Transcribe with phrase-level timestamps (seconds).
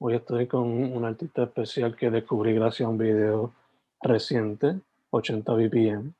[0.00, 3.52] Hoy estoy con un artista especial que descubrí gracias a un video
[4.00, 4.78] reciente,
[5.10, 6.12] 80 BPM,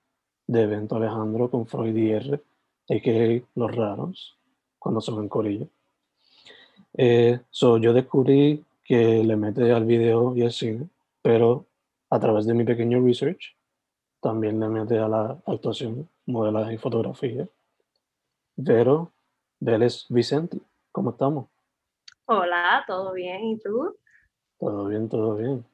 [0.48, 3.40] de Evento Alejandro con Freud y R, a.k.a.
[3.54, 4.36] Los Raros,
[4.80, 5.68] cuando son en corillo.
[6.94, 10.88] Eh, so, yo descubrí que le mete al video y al cine,
[11.22, 11.64] pero
[12.10, 13.54] a través de mi pequeño research,
[14.20, 17.46] también le mete a la actuación, modelaje y fotografía.
[18.56, 19.12] Pero
[19.60, 20.58] Vélez Vicente,
[20.90, 21.46] ¿cómo estamos?
[22.30, 23.42] Hola, ¿todo bien?
[23.42, 23.96] ¿Y tú?
[24.58, 25.64] Todo bien, todo bien.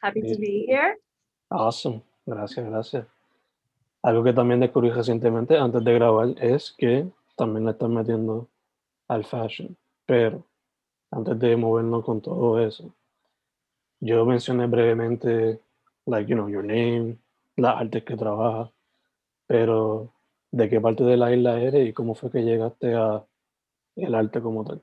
[0.00, 0.98] Happy to be here.
[1.50, 3.06] Awesome, gracias, gracias.
[4.02, 7.06] Algo que también descubrí recientemente antes de grabar es que
[7.36, 8.48] también le están metiendo
[9.08, 9.76] al fashion.
[10.06, 10.42] Pero
[11.10, 12.94] antes de movernos con todo eso,
[14.00, 15.60] yo mencioné brevemente,
[16.06, 17.18] like, you know, your name,
[17.56, 18.70] las artes que trabajas,
[19.46, 20.14] pero
[20.50, 23.22] ¿de qué parte de la isla eres y cómo fue que llegaste a
[23.96, 24.82] el arte como tal?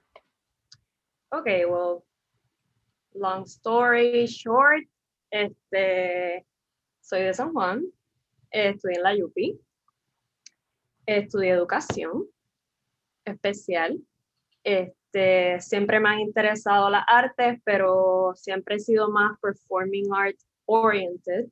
[1.29, 2.05] Okay, well,
[3.13, 4.83] long story short,
[5.29, 6.45] este,
[7.01, 7.83] soy de San Juan,
[8.49, 9.59] estudié en la UPI,
[11.05, 12.27] estudié educación
[13.25, 13.99] especial,
[14.63, 21.47] este, siempre me han interesado las artes, pero siempre he sido más performing art oriented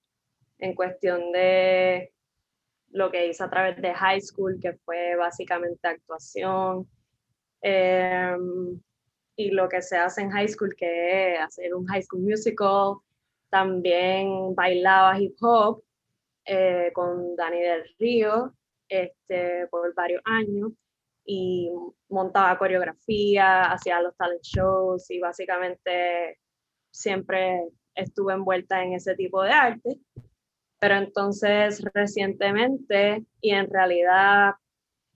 [0.59, 2.13] en cuestión de
[2.91, 6.87] lo que hice a través de high school, que fue básicamente actuación.
[7.61, 8.79] em,
[9.35, 12.97] y lo que se hace en high school, que es hacer un high school musical.
[13.49, 15.83] También bailaba hip hop
[16.45, 18.53] eh, con Dani del Río
[18.87, 20.71] este, por varios años
[21.25, 21.71] y
[22.09, 26.39] montaba coreografía, hacía los talent shows y básicamente
[26.91, 29.99] siempre estuve envuelta en ese tipo de arte.
[30.79, 34.53] Pero entonces recientemente y en realidad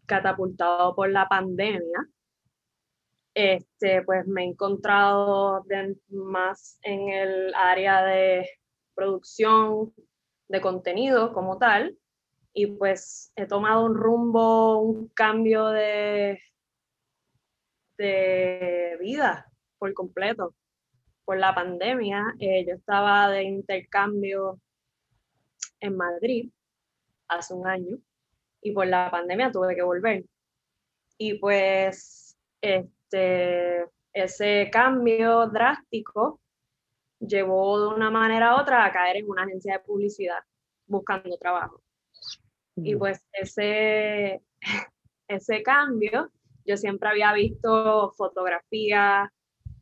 [0.06, 2.10] catapultado por la pandemia,
[3.34, 5.66] este, pues me he encontrado
[6.10, 8.50] más en el área de
[8.96, 9.94] producción
[10.48, 11.98] de contenido como tal
[12.54, 16.40] y pues he tomado un rumbo, un cambio de,
[17.98, 19.46] de vida
[19.78, 20.56] por completo.
[21.24, 24.60] Por la pandemia, eh, yo estaba de intercambio
[25.80, 26.52] en Madrid
[27.28, 27.98] hace un año
[28.62, 30.26] y por la pandemia tuve que volver.
[31.20, 32.30] Y pues
[32.62, 36.40] este, ese cambio drástico
[37.20, 40.40] llevó de una manera u otra a caer en una agencia de publicidad
[40.88, 41.82] buscando trabajo.
[42.76, 44.42] Y pues ese,
[45.28, 46.32] ese cambio,
[46.66, 49.32] yo siempre había visto fotografía,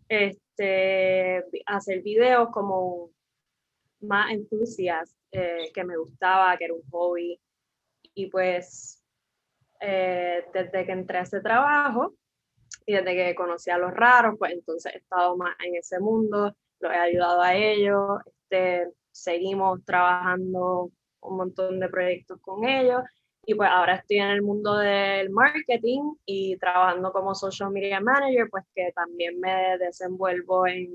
[0.09, 3.11] este, hacer videos como
[4.01, 7.39] más entusiasta, eh, que me gustaba, que era un hobby.
[8.15, 9.03] Y pues
[9.79, 12.15] eh, desde que entré a ese trabajo
[12.87, 16.55] y desde que conocí a los raros, pues entonces he estado más en ese mundo,
[16.79, 20.89] los he ayudado a ellos, este, seguimos trabajando
[21.19, 23.01] un montón de proyectos con ellos
[23.45, 28.47] y pues ahora estoy en el mundo del marketing y trabajando como social media manager,
[28.49, 30.89] pues que también me desenvuelvo en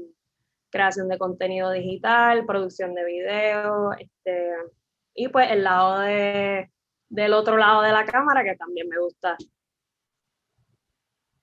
[0.70, 4.50] creación de contenido digital, producción de video, este,
[5.14, 6.70] y pues el lado de,
[7.10, 9.36] del otro lado de la cámara que también me gusta.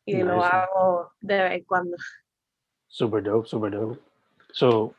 [0.10, 1.98] Y lo hago de vez en cuando.
[2.88, 4.00] Super dope, super dope.
[4.52, 4.94] So,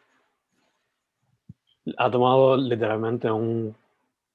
[1.97, 3.75] ha tomado literalmente un,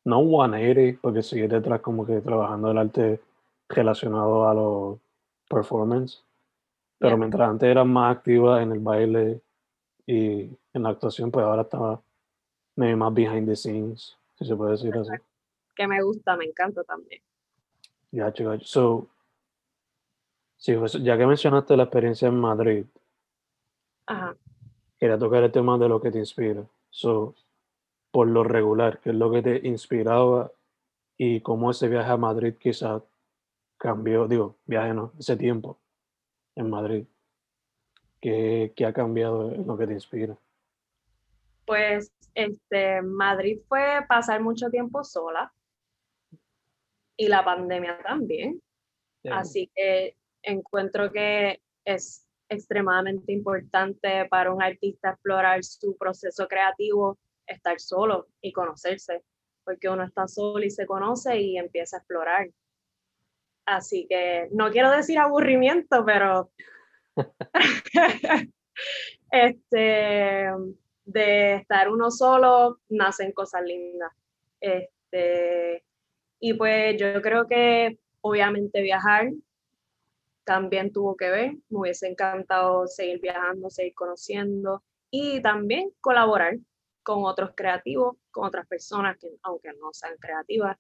[0.04, 3.22] no un 180, porque sigue detrás como que trabajando el arte
[3.70, 5.00] relacionado a los
[5.50, 6.24] performance,
[6.98, 7.18] pero Yeah.
[7.18, 9.42] mientras antes era más activa en el baile
[10.08, 10.42] y
[10.74, 12.02] en la actuación, pues ahora estaba
[12.76, 15.12] maybe más behind the scenes, si se puede decir así.
[15.76, 17.22] Que me gusta, me encanta también.
[18.12, 18.66] Gacho, gacho.
[18.66, 19.08] So,
[20.66, 22.86] sí, pues, ya que mencionaste la experiencia en Madrid,
[24.08, 24.36] Ajá.
[24.98, 26.66] quería tocar el tema de lo que te inspira.
[26.90, 27.36] So,
[28.10, 30.52] por lo regular, ¿qué es lo que te inspiraba
[31.18, 33.04] y cómo ese viaje a Madrid quizás
[33.78, 35.78] cambió, digo, viaje no, ese tiempo
[36.56, 37.06] en Madrid?
[38.20, 40.36] ¿Qué, qué ha cambiado en lo que te inspira?
[41.68, 45.54] Pues este, Madrid fue pasar mucho tiempo sola
[47.16, 48.60] y la pandemia también.
[49.30, 50.16] Así que
[50.46, 58.52] encuentro que es extremadamente importante para un artista explorar su proceso creativo, estar solo y
[58.52, 59.24] conocerse,
[59.64, 62.50] porque uno está solo y se conoce y empieza a explorar.
[63.66, 66.52] Así que no quiero decir aburrimiento, pero
[69.32, 70.48] este,
[71.06, 74.12] de estar uno solo nacen cosas lindas.
[74.60, 75.84] Este,
[76.40, 79.32] y pues yo creo que obviamente viajar
[80.46, 81.52] también tuvo que ver.
[81.70, 86.58] Me hubiese encantado seguir viajando, seguir conociendo y también colaborar
[87.04, 90.78] con otros creativos, con otras personas que aunque no sean creativas,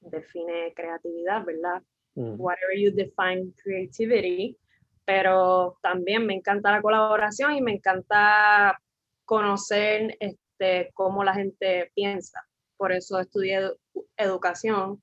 [0.00, 1.82] define creatividad, ¿verdad?
[2.16, 4.58] Mm, Whatever you define creativity,
[5.04, 8.80] pero también me encanta la colaboración y me encanta
[9.24, 12.40] conocer este, cómo la gente piensa.
[12.76, 13.78] Por eso estudié edu-
[14.16, 15.02] educación,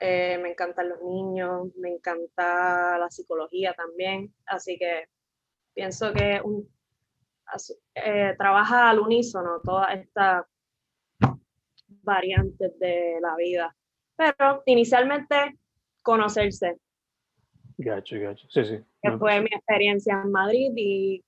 [0.00, 5.08] eh, me encantan los niños, me encanta la psicología también, así que
[5.74, 6.68] pienso que un,
[7.94, 10.44] eh, trabaja al unísono todas estas
[12.02, 13.74] variantes de la vida.
[14.16, 15.58] Pero inicialmente
[16.02, 16.78] conocerse,
[17.78, 18.46] Gacho, gacho.
[18.50, 18.78] Sí, sí.
[19.00, 21.24] que fue mi experiencia en Madrid y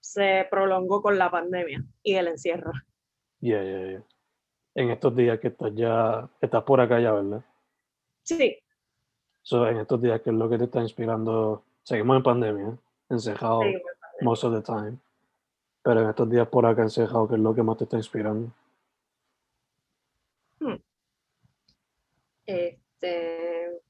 [0.00, 2.72] se prolongó con la pandemia y el encierro.
[3.40, 4.02] Ya, ya, ya.
[4.74, 7.44] En estos días que estás ya, estás por acá ya, ¿verdad?
[8.22, 8.58] Sí,
[9.42, 11.64] So, en estos días, ¿qué es lo que te está inspirando?
[11.82, 12.78] Seguimos en pandemia,
[13.08, 13.74] encejados sí,
[14.20, 14.98] most of the time.
[15.82, 18.50] Pero en estos días por acá encejado, ¿qué es lo que más te está inspirando?
[22.46, 23.82] este,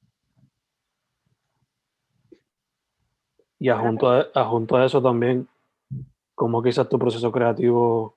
[3.58, 5.46] Y adjunto a, adjunto a eso también,
[6.34, 8.17] cómo quizás tu proceso creativo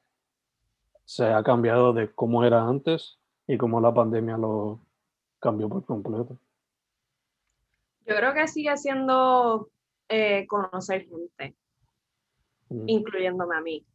[1.03, 4.79] se ha cambiado de cómo era antes y cómo la pandemia lo
[5.45, 6.37] cambió por completo.
[8.07, 9.69] yo creo que sigue siendo
[10.09, 11.55] eh, conocer gente,
[12.69, 13.85] Mm, incluyéndome a mí.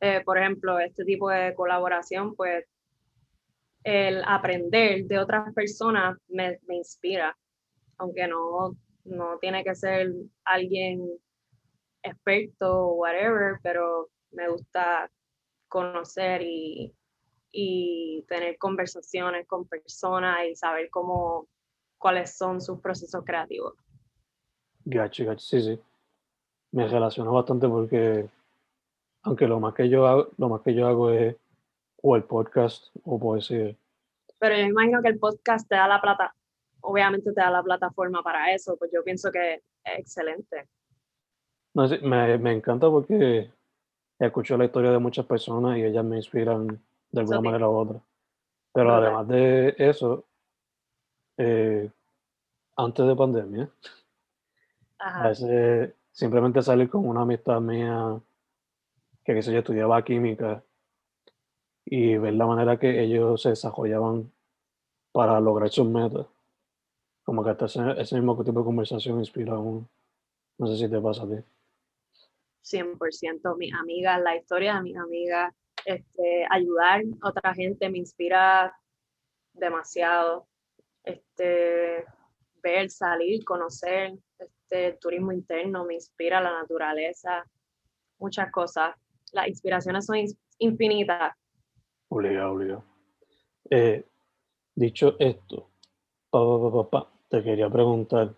[0.00, 2.64] Eh, por ejemplo, este tipo de colaboración, pues
[3.84, 7.36] el aprender de otras personas me, me inspira,
[7.98, 10.12] aunque no, no tiene que ser
[10.44, 11.06] alguien
[12.02, 15.10] experto o whatever, pero me gusta
[15.68, 16.92] conocer y,
[17.56, 21.46] y tener conversaciones con personas y saber cómo,
[21.98, 23.74] cuáles son sus procesos creativos.
[24.84, 25.80] Gacho, gacho, sí, sí.
[26.72, 28.28] Me relaciono bastante porque,
[29.22, 31.36] aunque lo más que yo hago, lo más que yo hago es
[32.02, 33.76] o el podcast o poesía.
[34.40, 36.34] Pero yo imagino que el podcast te da la plata,
[36.80, 40.68] obviamente te da la plataforma para eso, pues yo pienso que es excelente.
[41.72, 43.48] No sé, me, me encanta porque
[44.18, 46.82] escucho la historia de muchas personas y ellas me inspiran
[47.14, 48.00] de alguna manera u otra.
[48.72, 50.24] Pero además de eso,
[51.36, 51.90] eh,
[52.76, 53.70] antes de pandemia,
[54.98, 58.20] a veces simplemente salir con una amistad mía
[59.24, 60.62] que sé yo, estudiaba química
[61.84, 64.30] y ver la manera que ellos se desarrollaban
[65.12, 66.26] para lograr sus metas.
[67.22, 69.88] Como que hasta ese, ese mismo tipo de conversación inspira a uno.
[70.58, 71.36] No sé si te pasa a ti.
[72.62, 73.56] 100%.
[73.56, 75.54] Mis amigas, la historia de mis amigas,
[75.84, 78.74] este, ayudar a otra gente me inspira
[79.52, 80.46] demasiado.
[81.02, 82.04] Este,
[82.62, 87.44] ver, salir, conocer, este, el turismo interno me inspira la naturaleza,
[88.18, 88.94] muchas cosas.
[89.32, 90.16] Las inspiraciones son
[90.58, 91.34] infinitas.
[92.08, 92.84] Obligado, obligado.
[93.70, 94.04] Eh,
[94.74, 95.68] dicho esto,
[96.30, 98.34] pa, pa, pa, te quería preguntar,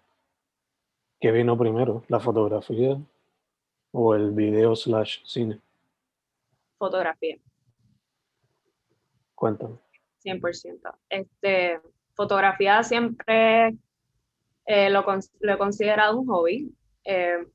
[1.20, 2.04] ¿qué vino primero?
[2.08, 2.98] ¿La fotografía
[3.92, 5.60] o el video slash cine?
[6.78, 7.36] Fotografía,
[9.34, 9.78] Cuéntame.
[10.24, 10.98] 100%.
[11.08, 11.80] Este,
[12.14, 13.76] fotografía siempre
[14.64, 16.74] eh, lo he considerado un hobby.
[17.04, 17.46] Eh,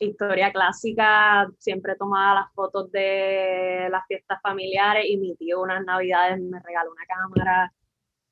[0.00, 6.40] historia clásica, siempre tomaba las fotos de las fiestas familiares y mi tío unas navidades
[6.40, 7.72] me regaló una cámara.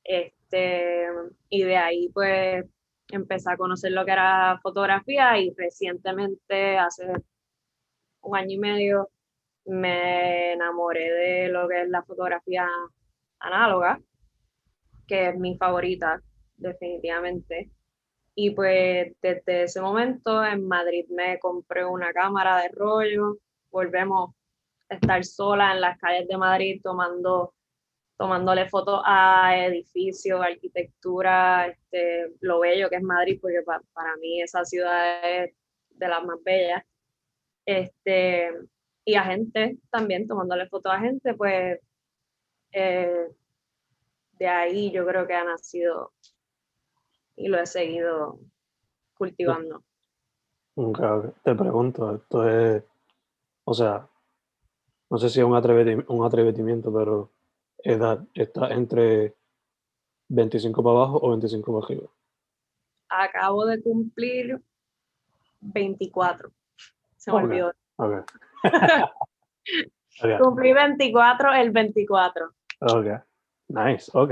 [0.03, 1.07] Este,
[1.49, 2.65] y de ahí pues
[3.09, 7.05] empecé a conocer lo que era fotografía y recientemente, hace
[8.21, 9.09] un año y medio,
[9.65, 12.67] me enamoré de lo que es la fotografía
[13.39, 13.99] análoga,
[15.07, 16.21] que es mi favorita,
[16.57, 17.71] definitivamente.
[18.35, 23.37] Y pues desde ese momento en Madrid me compré una cámara de rollo,
[23.71, 24.31] volvemos
[24.89, 27.53] a estar sola en las calles de Madrid tomando,
[28.17, 33.61] tomándole fotos a edificios, arquitectura, este, lo bello que es Madrid, porque
[33.93, 35.53] para mí esa ciudad es
[35.91, 36.83] de las más bellas.
[37.65, 38.51] Este,
[39.05, 41.79] y a gente también, tomándole fotos a gente, pues
[42.71, 43.27] eh,
[44.33, 46.11] de ahí yo creo que ha nacido
[47.35, 48.39] y lo he seguido
[49.13, 49.83] cultivando.
[51.43, 52.83] Te pregunto, esto es,
[53.63, 54.09] o sea,
[55.09, 57.29] no sé si es un, atrevimiento, un atrevimiento, pero
[57.77, 59.35] edad está entre
[60.29, 62.09] 25 para abajo o 25 para arriba.
[63.07, 64.59] Acabo de cumplir
[65.61, 66.51] 24.
[67.17, 67.71] Se me olvidó.
[70.39, 72.49] Cumplí 24 el 24.
[72.81, 73.07] Ok.
[73.69, 74.11] Nice.
[74.13, 74.31] Ok.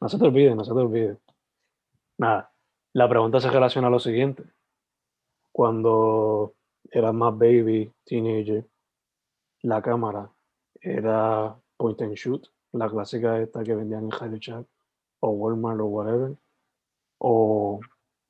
[0.00, 1.18] No se te olvide, no se te olvide.
[2.18, 2.52] Nada,
[2.92, 4.44] la pregunta se relaciona a lo siguiente.
[5.52, 6.54] Cuando
[6.90, 8.66] era más baby, teenager,
[9.62, 10.30] la cámara
[10.80, 14.66] era point and shoot, la clásica esta que vendían en Radio Chat
[15.20, 16.36] o Walmart o whatever,
[17.18, 17.80] o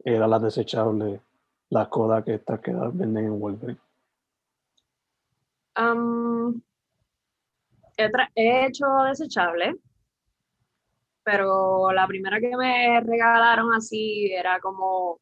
[0.04, 1.22] era la desechable,
[1.70, 3.80] la Kodak estas que venden en Walgreens.
[5.76, 6.62] Um,
[8.34, 9.74] he hecho desechable,
[11.22, 15.20] pero la primera que me regalaron así era como,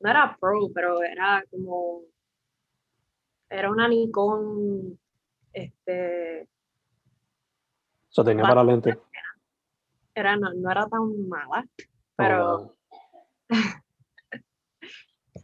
[0.00, 2.02] no era pro, pero era como,
[3.48, 4.98] era una Nikon,
[5.52, 6.48] este...
[8.08, 8.98] ¿Se tenía para lente?
[10.14, 11.64] Era, no, no era tan mala,
[12.16, 12.54] pero...
[12.54, 12.76] Oh,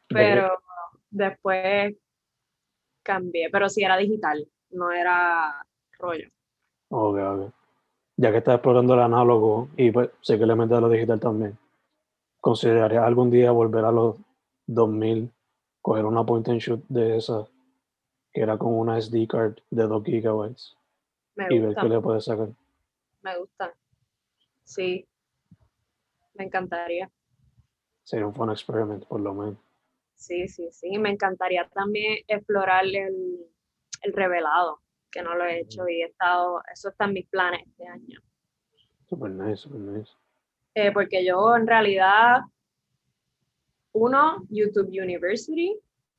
[0.08, 0.58] pero
[1.10, 1.94] después
[3.02, 5.64] cambié, pero sí era digital, no era
[5.98, 6.28] rollo.
[6.88, 7.52] Ok, ok
[8.16, 11.18] ya que estás explorando el análogo y pues sé que le metes a lo digital
[11.18, 11.58] también,
[12.40, 14.16] ¿considerarías algún día volver a los
[14.66, 15.30] 2000,
[15.80, 17.46] coger una point and shoot de esa,
[18.32, 20.76] que era con una SD card de 2 gigabytes
[21.50, 22.48] y ver qué le puedes sacar?
[23.22, 23.74] Me gusta.
[24.64, 25.06] Sí,
[26.34, 27.10] me encantaría.
[28.04, 29.56] Sería un fun experiment, por lo menos.
[30.22, 30.98] Sí, sí, sí.
[30.98, 32.96] Me encantaría también explorar el,
[34.02, 37.60] el revelado que no lo he hecho y he estado, eso está en mis planes
[37.66, 38.18] este año.
[39.08, 40.10] Super nice, super nice.
[40.74, 42.40] Eh, porque yo en realidad,
[43.92, 45.78] uno, YouTube University,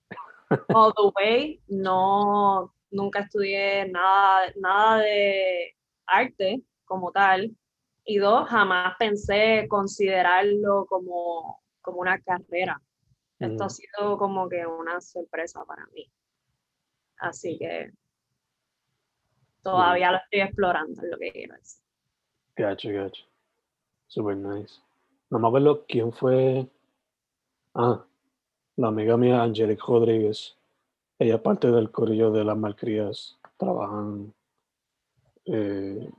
[0.76, 7.52] all the way, no, nunca estudié nada, nada de arte como tal.
[8.06, 12.80] Y dos, jamás pensé considerarlo como, como una carrera.
[13.46, 16.12] Esto ha sido como que una sorpresa para mí.
[17.18, 17.92] Así que
[19.64, 21.82] Todavía lo estoy explorando, es lo que quiero decir.
[22.56, 23.26] Gacho, gacho.
[24.08, 24.76] Super nice.
[25.30, 26.68] Nomás verlo, ¿quién fue?
[27.74, 28.06] Ah,
[28.76, 30.58] la amiga mía, Angelique Rodríguez.
[31.18, 33.40] Ella parte del corillo de las malcrías.
[33.58, 34.34] Trabajan,
[35.46, 36.12] eh,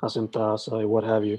[0.00, 1.38] hacen taza y what have you.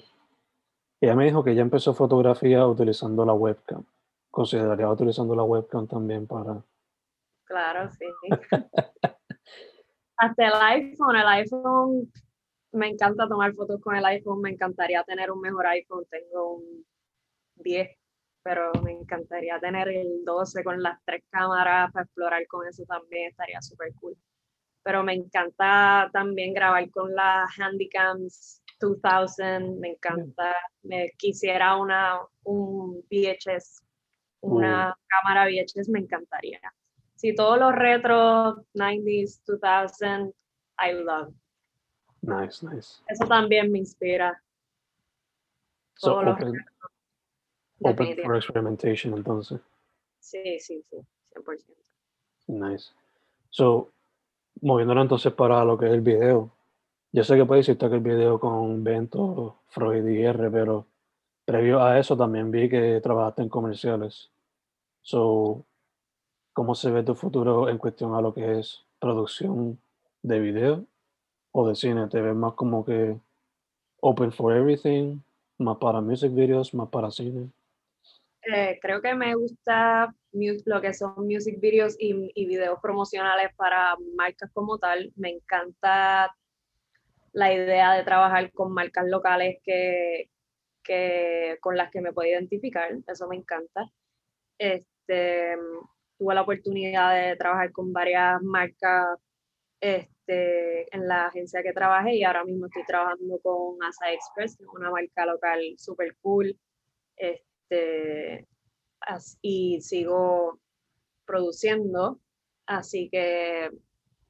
[0.99, 3.85] Ella me dijo que ya empezó fotografía utilizando la webcam.
[4.31, 6.63] ¿Consideraría utilizando la webcam también para...?
[7.43, 8.05] Claro, sí.
[10.21, 12.11] hasta el iPhone, el iPhone,
[12.73, 16.85] me encanta tomar fotos con el iPhone, me encantaría tener un mejor iPhone, tengo un
[17.55, 17.89] 10,
[18.43, 23.31] pero me encantaría tener el 12 con las tres cámaras para explorar con eso también,
[23.31, 24.15] estaría súper cool.
[24.83, 33.03] Pero me encanta también grabar con las Handycams 2000, me encanta, me quisiera una, un
[33.09, 33.81] VHS,
[34.41, 36.59] una cámara VHS, me encantaría
[37.21, 40.33] si todos los retro 90s, 2000,
[40.79, 41.31] I love.
[42.23, 43.03] Nice, nice.
[43.07, 44.41] Eso también me inspira.
[45.97, 46.65] So open,
[47.83, 49.61] open for experimentation entonces.
[50.19, 50.97] Sí, sí, sí,
[51.35, 51.75] 100%.
[52.47, 52.91] Nice.
[53.51, 53.91] So,
[54.61, 56.49] moviéndolo entonces para lo que es el video.
[57.11, 60.87] Yo sé que puede que el video con Bento, Freud y R, pero
[61.45, 64.30] previo a eso también vi que trabajaste en comerciales.
[65.01, 65.65] So,
[66.53, 69.79] ¿Cómo se ve tu futuro en cuestión a lo que es producción
[70.21, 70.85] de video
[71.51, 72.07] o de cine?
[72.09, 73.17] ¿Te ves más como que
[74.01, 75.19] open for everything?
[75.59, 76.73] ¿Más para music videos?
[76.73, 77.49] ¿Más para cine?
[78.53, 80.13] Eh, creo que me gusta
[80.65, 85.13] lo que son music videos y, y, videos promocionales para marcas como tal.
[85.15, 86.35] Me encanta
[87.31, 90.29] la idea de trabajar con marcas locales que,
[90.83, 92.91] que, con las que me puedo identificar.
[93.07, 93.89] Eso me encanta.
[94.57, 99.17] Este, tuve la oportunidad de trabajar con varias marcas
[99.79, 104.91] este, en la agencia que trabajé y ahora mismo estoy trabajando con Asa Express, una
[104.91, 106.55] marca local super cool.
[107.17, 108.47] Este,
[109.41, 110.59] y sigo
[111.25, 112.19] produciendo,
[112.65, 113.69] así que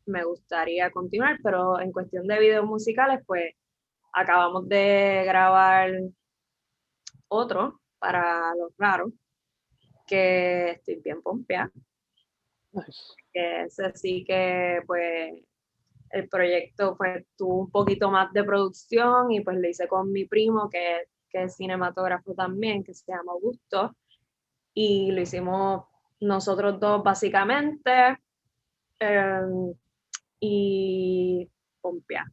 [0.05, 3.53] me gustaría continuar, pero en cuestión de videos musicales, pues
[4.13, 5.91] acabamos de grabar
[7.27, 9.11] otro para los raros,
[10.11, 11.71] que estoy bien pompeada.
[13.33, 15.41] Que es así que pues
[16.09, 20.25] el proyecto pues tuvo un poquito más de producción y pues lo hice con mi
[20.25, 23.95] primo que, que es cinematógrafo también, que se llama Augusto.
[24.73, 25.85] Y lo hicimos
[26.19, 28.17] nosotros dos básicamente.
[28.99, 29.73] Em,
[30.41, 31.49] y
[31.79, 32.25] pompear.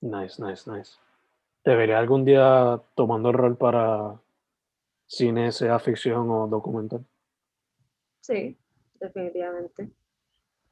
[0.00, 0.92] Nice, nice, nice.
[1.64, 4.20] ¿Debería algún día tomando el rol para
[5.06, 7.04] cine, sea ficción o documental?
[8.20, 8.56] Sí,
[9.00, 9.90] definitivamente.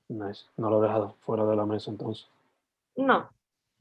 [0.08, 0.46] Nice.
[0.56, 2.26] No lo he dejado fuera de la mesa entonces.
[2.96, 3.30] No.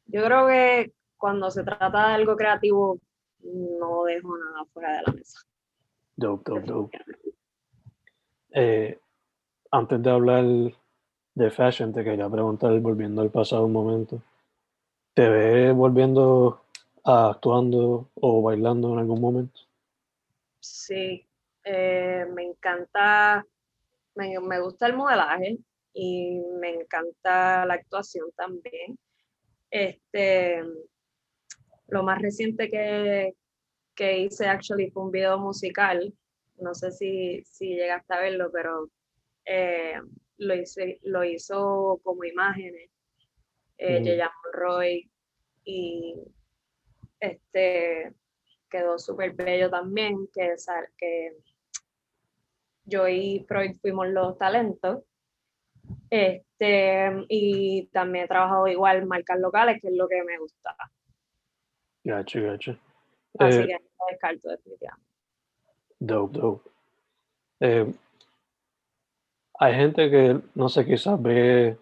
[0.07, 2.99] Yo creo que cuando se trata de algo creativo,
[3.43, 5.39] no dejo nada fuera de la mesa.
[6.15, 6.97] Dope, dope, dope.
[8.51, 8.99] Eh,
[9.71, 10.45] antes de hablar
[11.35, 14.21] de fashion, te quería preguntar, volviendo al pasado un momento,
[15.13, 16.61] ¿te ves volviendo
[17.03, 19.61] a actuando o bailando en algún momento?
[20.61, 21.27] Sí,
[21.63, 23.45] eh, me encanta,
[24.15, 25.57] me, me, gusta el modelaje
[25.93, 28.97] y me encanta la actuación también.
[29.71, 30.63] Este,
[31.87, 33.33] lo más reciente que,
[33.95, 36.13] que hice actually fue un video musical,
[36.59, 38.89] no sé si, si llegaste a verlo, pero
[39.45, 39.99] eh,
[40.37, 42.91] lo, hice, lo hizo como imágenes,
[43.79, 44.21] eh,
[44.53, 45.09] Roy
[45.63, 46.15] y
[47.19, 48.13] este
[48.71, 50.55] quedó súper bello también, que,
[50.97, 51.37] que
[52.85, 55.03] yo y Freud fuimos los talentos.
[56.09, 60.75] Este, y también he trabajado igual marcas locales, que es lo que me gusta.
[62.03, 62.77] Gacho, gacho.
[63.37, 65.07] Así eh, que no descarto definitivamente.
[65.99, 66.69] Dope, dope.
[67.59, 67.93] Eh,
[69.59, 71.77] hay gente que, no sé, quizás ve,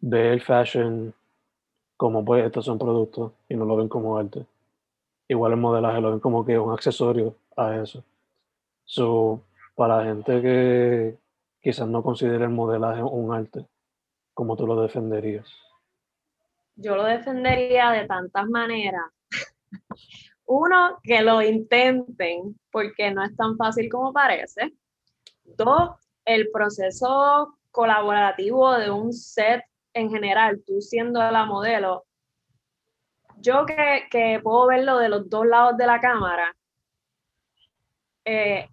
[0.00, 1.14] ve el fashion
[1.96, 4.46] como, pues, estos son productos y no lo ven como arte.
[5.30, 8.02] Igual el modelaje lo ven como que un accesorio a eso.
[8.84, 9.44] So,
[9.76, 11.18] para gente que
[11.60, 13.64] quizás no considere el modelaje un arte,
[14.34, 15.48] ¿cómo tú lo defenderías?
[16.74, 19.04] Yo lo defendería de tantas maneras.
[20.46, 24.72] Uno, que lo intenten, porque no es tan fácil como parece.
[25.44, 25.90] Dos,
[26.24, 29.62] el proceso colaborativo de un set
[29.94, 32.04] en general, tú siendo la modelo,
[33.40, 36.54] yo que, puedo verlo de los dos lados de la cámara,
[38.24, 38.68] eh,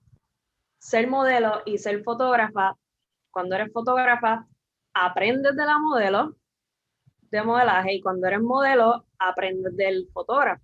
[0.78, 2.76] ser modelo y ser fotógrafa,
[3.32, 4.46] cuando eres fotógrafa,
[4.94, 6.36] aprendes de la modelo
[7.30, 10.64] de modelaje y cuando eres modelo, aprendes del fotógrafo.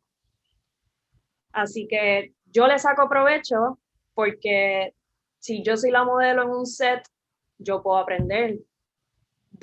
[1.52, 3.80] Así que yo le saco provecho
[4.14, 4.96] porque
[5.40, 7.04] si yo soy la modelo en un set,
[7.58, 8.60] yo puedo aprender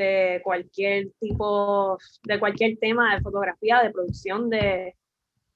[0.00, 4.96] de cualquier tipo, de cualquier tema de fotografía, de producción, de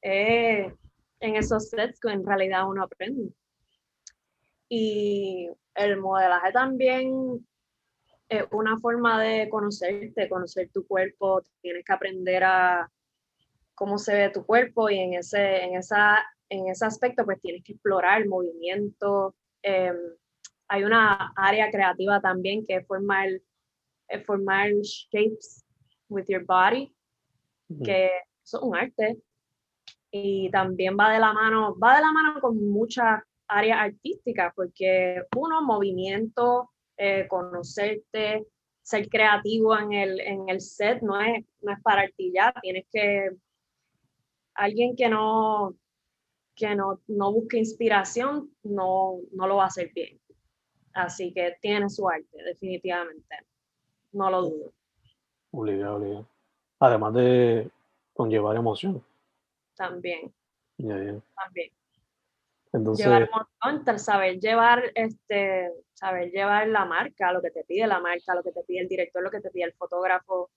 [0.03, 0.75] eh,
[1.21, 3.33] en esos sets que en realidad uno aprende.
[4.69, 7.47] Y el modelaje también
[8.29, 12.91] es una forma de conocerte, conocer tu cuerpo, tienes que aprender a
[13.75, 17.63] cómo se ve tu cuerpo y en ese, en esa, en ese aspecto pues tienes
[17.65, 19.97] que explorar el movimiento, Em,
[20.69, 23.29] hay una área creativa también que es formar,
[24.27, 25.65] formar shapes
[26.09, 26.95] with your body,
[27.83, 28.11] que
[28.45, 29.17] eso es un arte.
[30.11, 35.23] Y también va de la mano, va de la mano con muchas áreas artísticas, porque
[35.37, 38.47] uno, movimiento, eh, conocerte,
[38.83, 43.31] ser creativo en el, en el set, no es, no es para artillar, tienes que,
[44.55, 45.75] alguien que no,
[46.55, 50.21] que no, no busque inspiración no, no lo va a hacer bien.
[50.93, 53.37] Así que tiene su arte, definitivamente.
[54.15, 54.73] No lo dudo.
[55.51, 56.27] Obligado, obligado.
[56.79, 57.71] Además de
[58.13, 59.05] conllevar emoción.
[59.77, 60.33] También.
[60.77, 61.23] También.
[62.73, 63.29] Entonces, llevar
[63.63, 68.43] emoción, saber llevar, este, saber llevar la marca, lo que te pide la marca, lo
[68.43, 70.51] que te pide el director, lo que te pide el fotógrafo.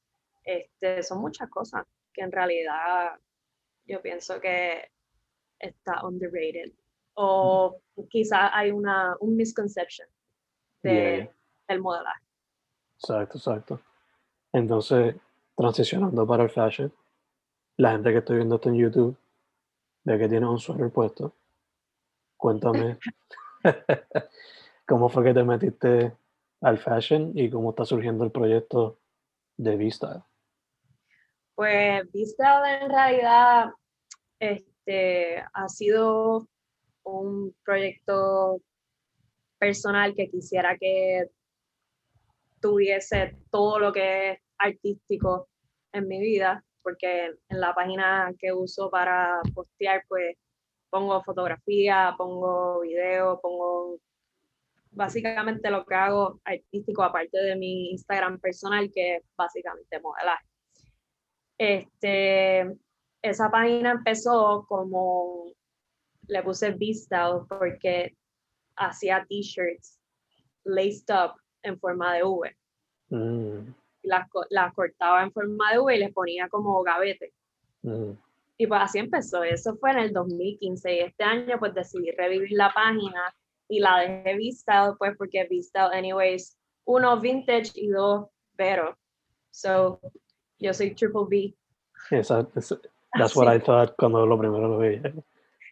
[0.44, 3.20] Este, son muchas cosas que en realidad
[3.86, 4.90] yo pienso que
[5.60, 6.72] está underrated
[7.16, 10.08] o quizás hay una, un misconception
[10.84, 11.36] de Yeah, yeah.
[11.68, 12.27] el modelaje.
[13.00, 13.82] Exacto, exacto.
[14.52, 15.16] Entonces,
[15.56, 16.92] transicionando para el fashion,
[17.78, 19.18] la gente que estoy viendo esto en YouTube
[20.04, 21.34] ve que tienes un suéter puesto.
[22.38, 22.98] Cuéntame,
[24.88, 26.16] ¿cómo fue que te metiste
[26.62, 28.98] al fashion y cómo está surgiendo el proyecto
[29.58, 30.26] de Vista?
[31.56, 33.72] Pues Vista en realidad
[34.40, 36.48] este, ha sido
[37.04, 38.62] un proyecto
[39.58, 41.30] personal que quisiera que
[42.68, 45.48] tuviese todo lo que es artístico
[45.94, 50.36] en mi vida, porque en la página que uso para postear, pues
[50.90, 54.00] pongo fotografía, pongo video, pongo
[54.92, 60.46] básicamente lo que hago artístico, aparte de mi Instagram personal, que es básicamente modelaje.
[61.58, 62.76] Este,
[63.22, 65.54] esa página empezó como,
[66.28, 68.18] le puse V-Style porque
[68.76, 70.00] hacía t-shirts
[70.66, 72.56] laced up en forma de V.
[73.10, 77.34] Mm, Las, las cortaba en forma de V y les ponía como gavete.
[77.84, 78.12] mm,
[78.58, 79.44] Y pues así empezó.
[79.44, 83.34] Eso fue en el 2015 y este año pues decidí revivir la página
[83.70, 88.98] y la dejé V-Style pues porque V-Style anyways, uno vintage y dos vero.
[89.52, 90.00] So,
[90.60, 91.56] yo soy triple V.
[92.12, 92.80] esa- esa-
[93.18, 95.14] that's what I thought cuando lo primero lo veía.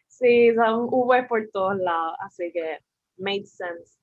[0.08, 2.78] Sí, son V por todos lados, así que
[3.18, 3.98] made sense.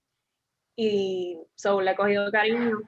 [0.75, 2.79] Y so le he cogido cariño.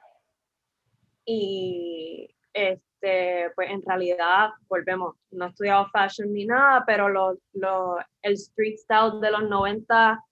[1.26, 7.38] Y este, pues en realidad, volvemos, no he estudiado fashion ni nada, pero lo,
[8.22, 10.24] el street style de los 90,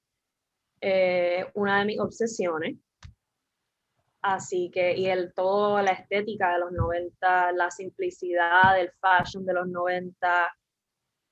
[0.82, 2.78] eh, una de mis obsesiones.
[4.22, 9.54] Así que, y el todo, la estética de los 90, la simplicidad del fashion de
[9.54, 10.56] los 90,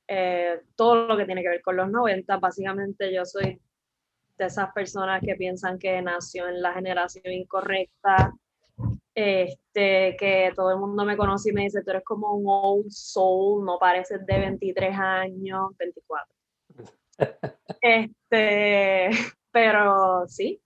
[0.10, 2.38] eh, todo lo que tiene que ver con los 90.
[2.38, 3.62] Básicamente yo soy
[4.42, 8.34] de esas personas que piensan que nació en la generación incorrecta,
[9.14, 12.90] este, que todo el mundo me conoce y me dice, tú eres como un old
[12.90, 16.36] soul, no pareces de 23 años, 24.
[17.84, 19.10] Este,
[19.52, 20.62] pero sí,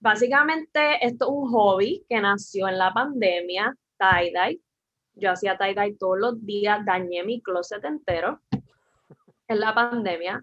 [0.00, 4.60] básicamente esto es un hobby que nació en la pandemia, tie-dye.
[5.14, 8.40] Yo hacía tie-dye todos los días, dañé mi closet entero
[9.48, 10.42] en la pandemia,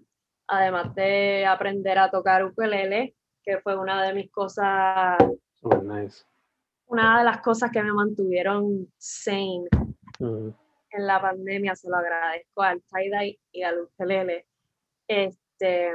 [0.50, 5.16] además de aprender a tocar ukulele, que fue una de mis cosas,
[5.54, 6.24] Super nice.
[6.86, 9.68] una de las cosas que me mantuvieron sane
[10.20, 10.50] Mm,
[10.92, 14.46] en la pandemia, se lo agradezco al tie-dye y al ukelele.
[15.08, 15.92] Este,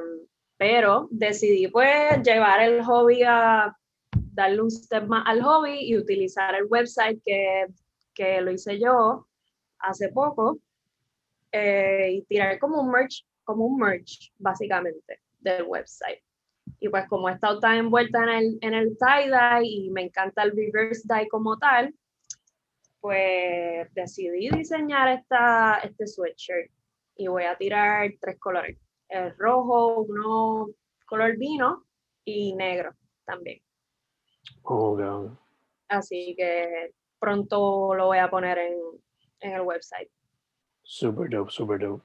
[0.57, 3.75] pero decidí pues llevar el hobby a
[4.11, 7.67] darle un step más al hobby y utilizar el website que,
[8.13, 9.27] que lo hice yo
[9.79, 10.57] hace poco
[11.51, 16.21] eh, y tirar como un merch, como un merch básicamente del website.
[16.79, 20.43] Y pues como he estado tan envuelta en el, en el tie-dye y me encanta
[20.43, 21.93] el reverse dye como tal,
[22.99, 26.71] pues decidí diseñar esta, este sweatshirt
[27.15, 28.77] y voy a tirar tres colores.
[29.07, 30.69] El rojo, uno
[31.05, 31.85] color vino
[32.25, 33.61] y negro también.
[34.63, 35.37] oh, God.
[35.87, 38.79] Así que pronto lo voy a poner en,
[39.39, 40.09] en el website.
[40.81, 42.03] Super dope, super dope.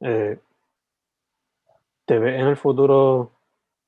[0.00, 0.38] Eh,
[2.08, 3.30] ¿te ves en el futuro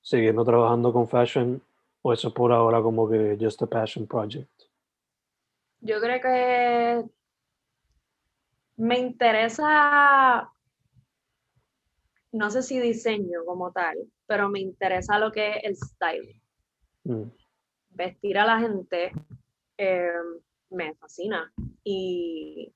[0.03, 1.61] siguiendo trabajando con fashion
[2.03, 4.51] o eso por ahora como que just a passion project?
[5.81, 7.05] Yo creo que
[8.77, 10.53] me interesa,
[12.33, 16.43] no sé si diseño como tal, pero me interesa lo que es el style.
[17.05, 17.31] Mm,
[17.89, 19.13] vestir a la gente
[19.79, 20.13] eh,
[20.69, 21.51] me fascina.
[21.83, 22.71] Y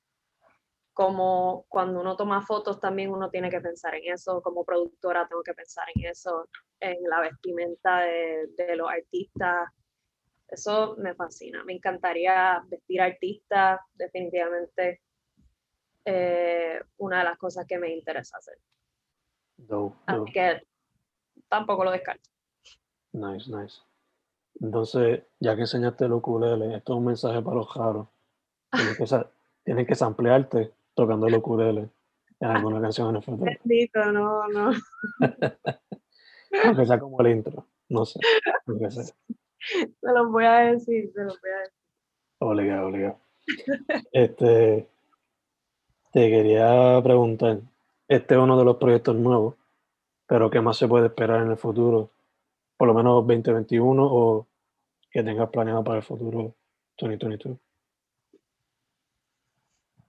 [0.94, 5.42] como cuando uno toma fotos también uno tiene que pensar en eso, como productora tengo
[5.42, 6.48] que pensar en eso,
[6.80, 9.68] en la vestimenta de, de los artistas.
[10.48, 11.64] Eso me fascina.
[11.64, 15.00] Me encantaría vestir artistas, definitivamente.
[16.04, 18.58] eh, una de las cosas que me interesa hacer.
[19.56, 20.62] dope, Así que
[21.48, 22.28] tampoco lo descarto.
[23.12, 23.80] Nice, nice.
[24.60, 28.06] Entonces, ya que enseñaste el ukulele, esto es un mensaje para los raros.
[28.70, 29.26] Tienes que,
[29.64, 31.90] tienes que samplearte tocando el ukulele
[32.40, 33.50] en alguna canción en el futuro.
[33.62, 34.72] Bendito, no, no.
[36.64, 37.66] Aunque sea como el intro.
[37.88, 38.20] No sé.
[38.90, 39.04] Sea.
[39.64, 41.74] Se los voy a decir, se los voy a decir.
[42.38, 43.18] Obligado, obligado.
[44.12, 44.86] Este,
[46.12, 47.60] te quería preguntar,
[48.08, 49.54] este es uno de los proyectos nuevos,
[50.26, 52.10] pero ¿qué más se puede esperar en el futuro?
[52.76, 54.46] Por lo menos 2021 o
[55.10, 56.54] que tengas planeado para el futuro
[56.98, 57.56] 2022.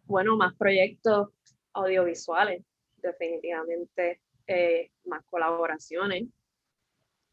[0.06, 1.30] Bueno, más proyectos
[1.74, 2.64] audiovisuales,
[2.98, 4.22] definitivamente.
[4.48, 6.26] eh, más colaboraciones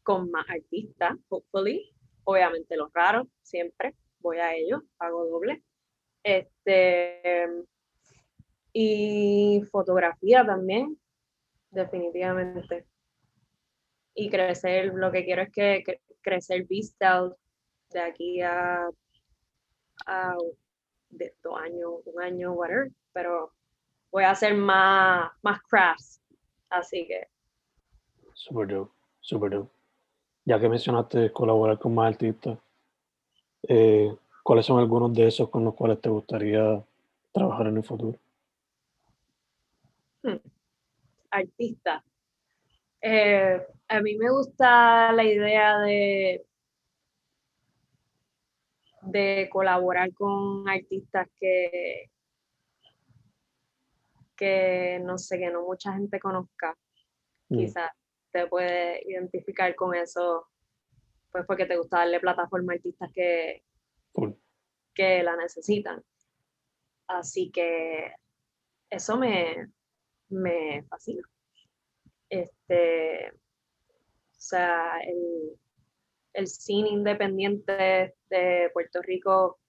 [0.03, 1.93] con más artistas, hopefully.
[2.25, 5.63] Obviamente los raros, siempre voy a ellos, hago doble.
[6.23, 7.47] Este,
[8.71, 10.99] y fotografía también,
[11.69, 12.87] definitivamente.
[14.15, 15.83] Y crecer, lo que quiero es que,
[16.21, 17.29] crecer vista
[17.89, 18.89] de aquí a
[21.17, 23.51] de dos años, un año, whatever, pero
[24.11, 26.21] voy a hacer más, más crafts,
[26.69, 27.27] así que.
[28.33, 29.71] Super dope, super dope.
[30.45, 32.57] Ya que mencionaste colaborar con más artistas,
[33.67, 36.83] eh, ¿cuáles son algunos de esos con los cuales te gustaría
[37.31, 38.17] trabajar en el futuro?
[40.21, 40.37] Hmm.
[41.31, 42.03] Artista.
[43.01, 46.45] Eh, a mí me gusta la idea de
[49.05, 52.09] de colaborar con artistas que,
[54.35, 56.77] que no sé, que no mucha gente conozca.
[57.49, 57.57] Mm.
[57.57, 57.91] Quizás
[58.31, 60.47] te puede identificar con eso,
[61.31, 63.63] pues porque te gusta darle plataforma a artistas que,
[64.93, 66.03] que la necesitan.
[67.07, 68.13] Así que
[68.89, 69.71] eso me,
[70.29, 71.21] me fascina.
[72.29, 75.59] Este, o sea, el,
[76.33, 79.59] el cine independiente de Puerto Rico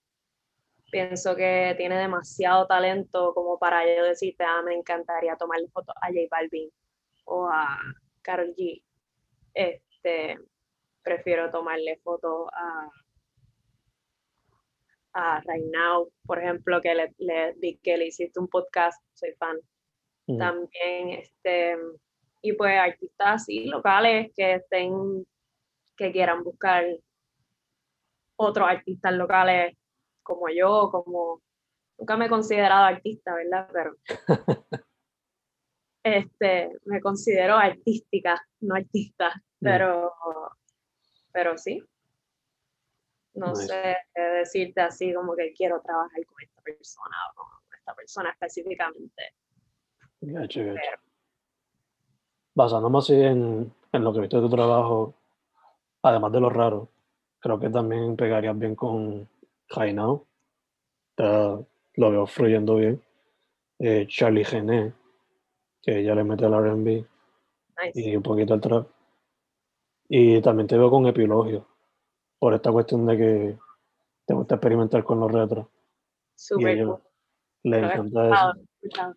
[0.91, 6.07] pienso que tiene demasiado talento como para yo decirte, ah, me encantaría tomarle fotos a
[6.07, 6.69] J Balvin
[7.25, 7.77] o a
[8.21, 8.81] Karol G.
[9.53, 10.37] Este,
[11.03, 12.89] prefiero tomarle fotos a,
[15.13, 19.33] a Right Now, por ejemplo, que le, le vi que le hiciste un podcast, soy
[19.33, 19.57] fan.
[20.27, 20.37] Mm.
[20.37, 21.77] También, este,
[22.41, 25.25] y pues artistas así locales que estén
[25.95, 26.85] que quieran buscar
[28.37, 29.77] otros artistas locales
[30.23, 31.41] como yo, como
[31.97, 33.69] nunca me he considerado artista, ¿verdad?
[33.71, 33.95] Pero
[36.03, 39.63] este, me considero artística, no artista, mm.
[39.63, 40.11] pero,
[41.31, 41.81] pero sí.
[43.33, 48.29] No sé decirte así como que quiero trabajar con esta persona o con esta persona
[48.29, 49.33] específicamente.
[52.53, 55.13] Basándome así en, en lo que viste de tu trabajo,
[56.05, 56.89] además de lo raro,
[57.39, 59.27] creo que también pegarías bien con
[59.69, 60.27] Jainao.
[61.17, 63.01] lo veo fluyendo bien.
[63.79, 64.93] Eh, Charlie Gené,
[65.81, 67.05] que ella le mete el RB
[67.93, 68.87] y un poquito el trap.
[70.07, 71.67] Y también te veo con Epilogio,
[72.37, 73.57] por esta cuestión de que
[74.27, 75.67] te gusta experimentar con los retros.
[76.35, 77.01] Súper cool.
[77.63, 79.11] Le encanta eso.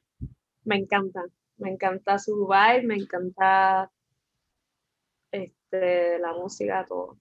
[0.64, 1.24] Me encanta,
[1.58, 3.90] me encanta su vibe, me encanta
[5.70, 7.18] este, la música, todo.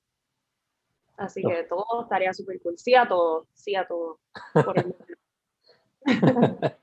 [1.17, 2.77] Así que todo estaría súper cool.
[2.77, 4.19] Sí a todo, sí a todo.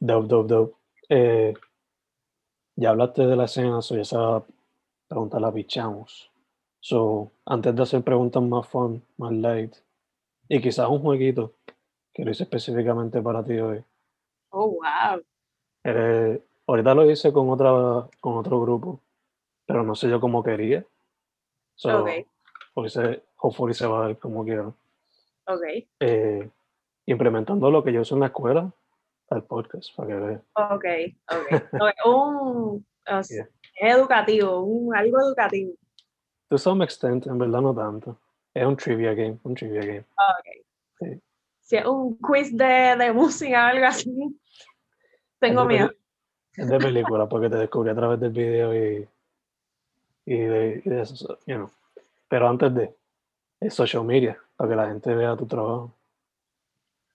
[0.00, 0.76] dope, dope, dope.
[1.08, 1.54] Eh,
[2.76, 4.44] ya hablaste de la escena, soy esa
[5.08, 6.30] pregunta la pichamos.
[6.80, 9.74] So, antes de hacer preguntas más fun, más light,
[10.48, 11.54] y quizás un jueguito
[12.14, 13.82] que lo hice específicamente para ti hoy.
[14.50, 15.20] Oh, wow.
[16.66, 19.00] ahorita lo hice con, otra, con otro grupo,
[19.66, 20.84] pero no sé yo cómo quería.
[21.74, 22.26] So, okay.
[23.36, 24.74] hopefully se va a ver como quiero.
[25.46, 25.62] Ok.
[26.00, 26.48] Eh,
[27.06, 28.72] implementando lo que yo uso en la escuela
[29.30, 30.42] al podcast, para que vean.
[30.54, 30.84] Ok,
[31.30, 32.06] ok.
[32.06, 33.44] un, es
[33.80, 35.74] educativo, un, algo educativo.
[36.48, 38.18] To some extent, en verdad no tanto.
[38.54, 40.00] Es un trivia game, un trivia game.
[40.00, 40.66] Ok.
[41.00, 41.20] Sí.
[41.60, 44.40] Si es un quiz de, de música o algo así,
[45.40, 45.90] tengo miedo.
[46.54, 49.06] Es de película, porque te descubrí a través del video y
[50.26, 51.38] y de, eso,
[52.28, 52.94] Pero antes de,
[53.60, 55.94] es social media, para que la gente vea tu trabajo.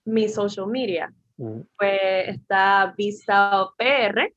[0.06, 1.60] Mi social media, mm.
[1.76, 4.32] pues está Vista PR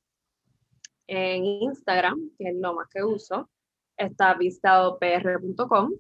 [1.08, 3.50] en Instagram, que es lo más que uso.
[3.98, 5.94] Está vistaopr.com,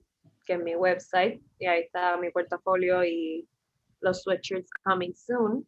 [0.45, 3.47] que es mi website, y ahí está mi portafolio y
[4.01, 5.65] los sweatshirts coming soon.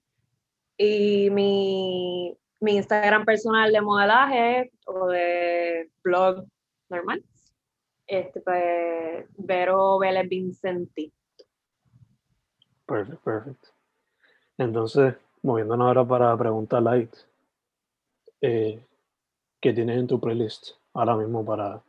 [0.77, 6.45] Y mi, mi Instagram personal de modelaje o de blog
[6.89, 7.23] normal.
[8.06, 11.13] Este, pues, Vero Vélez Vincenti.
[12.86, 13.69] Perfecto, perfecto.
[14.58, 17.13] Entonces, moviéndonos ahora para preguntar light,
[18.41, 18.82] eh,
[19.60, 21.84] ¿qué tienes en tu playlist ahora mismo para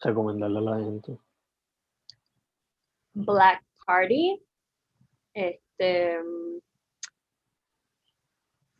[0.00, 1.18] recomendarle a la gente?
[3.14, 4.40] Black Party.
[5.34, 6.18] Este.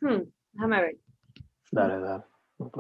[0.01, 0.99] Hmm, déjame ver.
[1.73, 2.25] Dale, dale.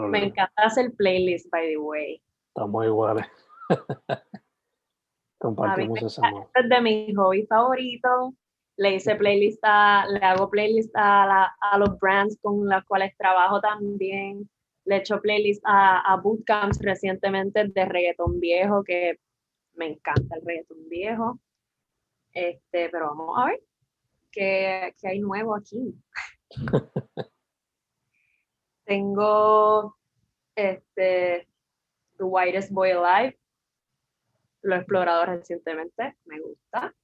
[0.08, 2.22] Me encanta hacer playlist, by the way.
[2.48, 3.26] Estamos iguales.
[5.38, 6.22] Compartimos esa
[6.54, 8.34] Es de mis hobbies favoritos.
[8.76, 14.48] Le hice playlist le hago playlist a, a, los brands con los cuales trabajo también.
[14.84, 19.18] le he hecho playlist a, a bootcamps recientemente de reggaetón viejo, que
[19.74, 21.40] me encanta el reggaetón viejo.
[22.32, 23.60] Este, pero vamos a ver
[24.30, 25.94] qué, qué hay nuevo aquí.
[28.84, 29.96] Tengo
[30.54, 31.48] este
[32.18, 33.38] The Whitest Boy Alive.
[34.62, 36.94] Lo he explorado recientemente, me gusta.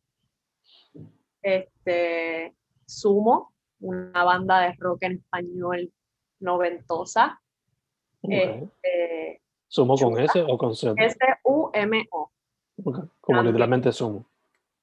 [1.41, 2.55] Este
[2.87, 5.93] Sumo, una banda de rock en español
[6.41, 7.41] noventosa.
[8.23, 10.19] Este, ¿Sumo con.
[10.19, 10.95] S o con Z?
[10.97, 12.31] S-U-M-O.
[12.83, 13.47] Como También.
[13.47, 14.27] literalmente sumo.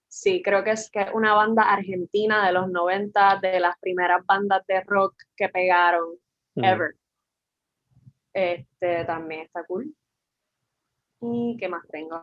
[0.07, 4.25] Sí, creo que es que es una banda argentina de los 90, de las primeras
[4.25, 6.15] bandas de rock que pegaron
[6.55, 6.95] ever.
[8.33, 9.95] Este también está cool.
[11.21, 12.21] ¿Y qué más tengo?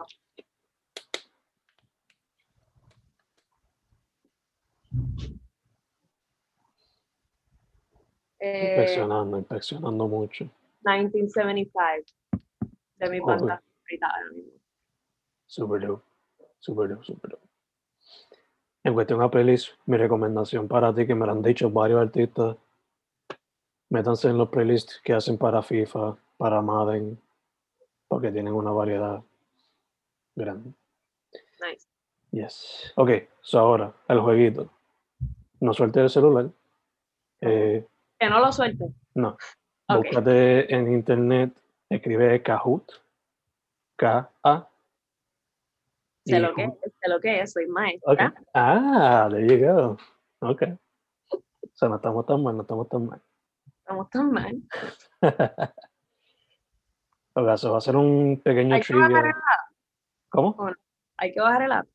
[8.40, 10.44] Eh, Inspeccionando, inspeccionando mucho.
[10.84, 12.12] 1975,
[12.96, 14.52] de mi banda favorita ahora mismo.
[15.46, 16.04] Super dope.
[16.58, 17.48] Super dope, super dope.
[18.84, 22.56] En cuestión a playlist, mi recomendación para ti, que me lo han dicho varios artistas,
[23.90, 27.20] métanse en los playlists que hacen para FIFA, para Madden,
[28.08, 29.22] porque tienen una variedad
[30.34, 30.72] grande.
[31.60, 31.86] Nice.
[32.30, 32.92] Yes.
[32.96, 34.70] Ok, so ahora, el jueguito.
[35.60, 36.48] No suelte el celular.
[37.40, 37.86] Eh,
[38.18, 38.86] Que no lo suelte.
[39.14, 39.36] no.
[39.90, 40.04] Ok.
[40.06, 42.92] Búscate en internet, escribe Kahoot.
[43.96, 44.68] K-A.
[46.26, 48.34] Sé y lo que sé lo que es, soy maestra.
[48.54, 49.96] Ah, there you go.
[50.40, 50.62] Ok.
[51.32, 51.40] O
[51.72, 53.20] sea, no estamos tan mal, no estamos tan mal.
[53.78, 54.62] Estamos tan mal.
[57.46, 59.20] Va a ser un pequeño Hay que bajar trivia.
[59.30, 59.74] el app.
[60.28, 60.72] ¿Cómo?
[61.16, 61.86] Hay que bajar el app.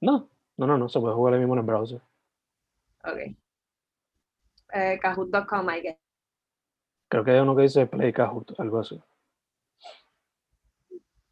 [0.00, 2.00] No, no, no, no, se puede jugar ahí mismo en el browser.
[3.04, 3.36] Ok.
[4.74, 5.98] Eh, Kahoot.com, I guess.
[7.08, 9.02] Creo que hay uno que dice Play Kahoot, algo así.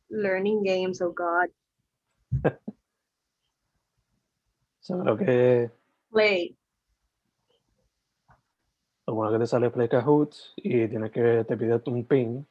[0.09, 1.51] Learning games, oh God.
[4.79, 5.71] O sea, creo que
[6.11, 6.57] Play.
[9.07, 12.47] lo bueno que te sale Play Kahoot y tienes que te pide un pin,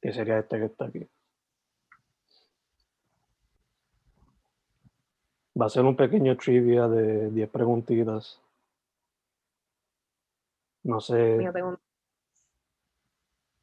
[0.00, 1.06] que sería este que está aquí.
[5.60, 8.40] Va a ser un pequeño trivia de 10 preguntitas.
[10.82, 11.36] No sé,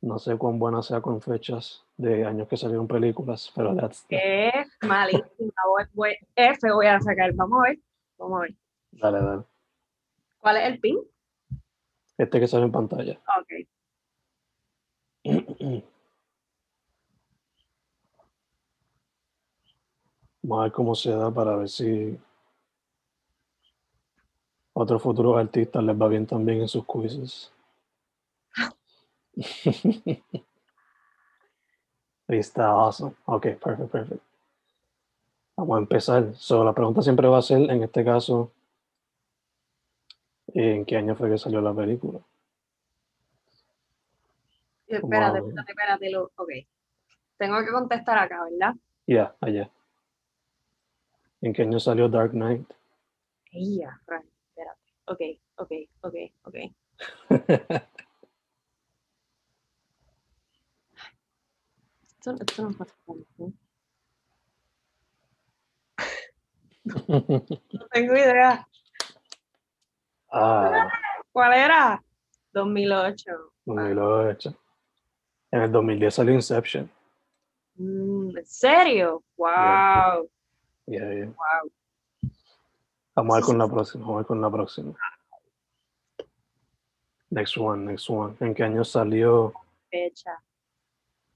[0.01, 4.67] no sé cuán buena sea con fechas de años que salieron películas, pero that's Es
[4.87, 5.51] malísima.
[5.67, 7.33] Voy, voy- F voy a sacar.
[7.33, 7.79] Vamos a ver.
[8.19, 8.55] Vamos a ver.
[8.91, 9.43] Dale, dale.
[10.39, 10.99] ¿Cuál es el pin?
[12.19, 13.19] Este que sale en pantalla.
[13.39, 13.67] Ok.
[20.47, 22.17] Vamos a ver cómo se da para ver si
[24.71, 27.51] otros futuros artistas les va bien también en sus quizzes.
[32.29, 33.13] Está, awesome.
[33.25, 34.23] Ok, perfect, perfect.
[35.57, 36.33] Vamos a empezar.
[36.35, 38.53] So, la pregunta siempre va a ser, en este caso,
[40.53, 42.21] ¿en qué año fue que salió la película?
[44.87, 46.15] Espérate, espérate, espérate.
[46.15, 46.49] Ok.
[47.35, 48.75] Tengo que contestar acá, ¿verdad?
[49.05, 49.69] Ya, allá.
[51.41, 52.67] ¿En qué año salió Dark Knight?
[53.51, 54.81] Ya, right, espérate.
[55.05, 55.21] Ok,
[55.57, 55.71] ok,
[56.01, 56.55] ok, ok.
[62.19, 63.53] Esto, esto no pasa tanto.
[67.73, 68.67] No tengo idea.
[70.31, 70.89] ah,
[71.31, 72.03] ¿Cuál era?
[72.53, 73.31] 2008.
[73.65, 74.55] 2008.
[75.51, 76.89] En el 2010 salió Inception.
[77.75, 79.23] Mm, ¿En serio?
[79.37, 80.29] Wow.
[80.87, 81.25] Yeah, yeah.
[81.25, 81.71] Wow.
[83.13, 84.93] Vamos a ver con la próxima, vamos a ver con la próxima.
[87.29, 88.37] Next one, next one.
[88.39, 89.53] ¿En qué año salió
[89.89, 90.41] Fecha.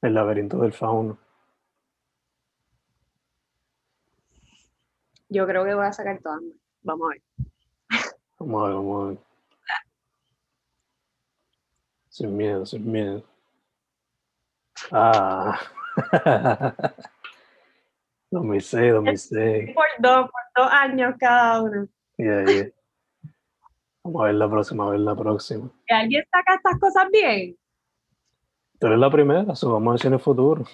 [0.02, 1.18] El laberinto del fauno?
[5.28, 6.42] Yo creo que voy a sacar todas.
[6.84, 7.22] Vamos a ver.
[8.40, 9.18] Vamos a ver, vamos a ver.
[12.10, 13.24] Sin miedo, sin miedo.
[14.92, 15.60] Ah.
[18.32, 19.76] 2006, 2006.
[19.76, 21.88] Por dos, por dos años cada uno.
[22.18, 22.70] Yeah, yeah.
[24.04, 25.70] Vamos a ver la próxima, a ver la próxima.
[25.86, 27.58] ¿Que alguien saca estas cosas bien?
[28.80, 30.66] Tú eres la primera, so vamos a el futuro.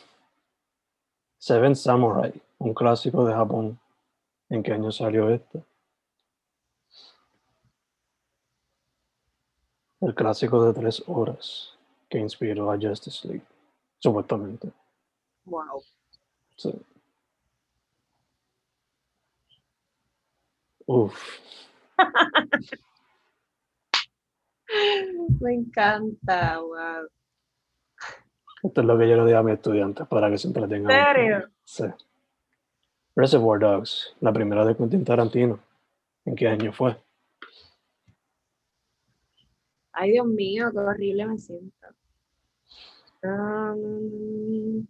[1.40, 3.80] Seven Samurai, un clásico de Japón.
[4.50, 5.62] ¿En qué año salió este?
[10.00, 11.78] El clásico de tres horas
[12.08, 13.46] que inspiró a Justice League,
[14.00, 14.72] supuestamente.
[15.44, 15.84] Wow.
[16.56, 16.72] Sí.
[20.88, 21.40] Uf,
[25.40, 27.08] Me encanta, wow.
[28.64, 30.92] Esto es lo que yo le digo a mis estudiantes para que se entretengan.
[30.92, 31.50] ¿En serio?
[31.64, 31.84] Sí.
[33.16, 35.60] Reservoir Dogs, la primera de Quentin Tarantino.
[36.26, 36.98] ¿En qué año fue?
[39.94, 41.88] Ay, Dios mío, qué horrible me siento.
[43.24, 44.88] Um,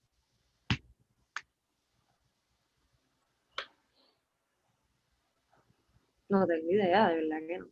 [6.30, 7.68] no tengo idea, de verdad que no.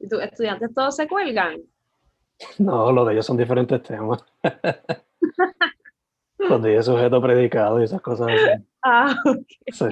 [0.00, 1.62] ¿Y tus estudiantes todos se cuelgan?
[2.58, 4.24] No, los de ellos son diferentes temas.
[6.38, 8.64] los de ellos sujeto predicado y esas cosas así.
[8.84, 9.46] Ah, ok.
[9.72, 9.86] Sí.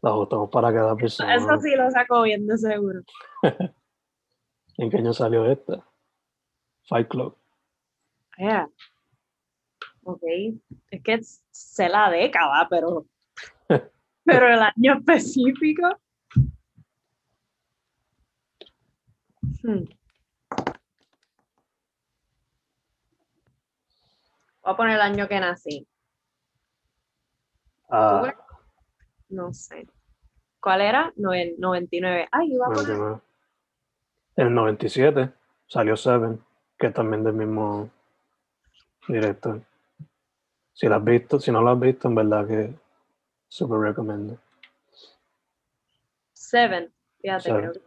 [0.00, 1.34] Lo ajustamos para cada persona.
[1.34, 3.00] Eso sí lo saco bien de seguro.
[4.78, 5.84] ¿En qué año salió esta?
[6.88, 7.36] Fight Club.
[8.38, 8.70] Yeah.
[10.08, 10.22] Ok.
[10.90, 13.04] Es que sé la década, pero.
[14.24, 15.86] pero el año específico.
[19.62, 19.84] Hmm.
[24.62, 25.86] Voy a poner el año que nací.
[27.90, 28.34] Ah,
[29.28, 29.86] No sé.
[30.58, 31.12] ¿Cuál era?
[31.16, 32.28] No, el 99.
[32.32, 32.96] Ay, iba a poner.
[32.96, 33.20] 99.
[34.36, 35.32] En el 97
[35.66, 36.42] salió Seven,
[36.78, 37.90] que es también del mismo
[39.06, 39.67] director.
[40.78, 42.72] Si lo has visto, si no lo has visto, en verdad que
[43.48, 44.38] super recomiendo.
[46.32, 46.94] Seven.
[47.20, 47.70] Fíjate, Seven.
[47.72, 47.82] creo